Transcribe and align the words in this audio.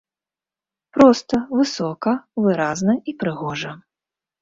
Проста, 0.99 1.39
высока, 1.61 2.17
выразна 2.43 2.99
і 3.09 3.19
прыгожа. 3.25 3.81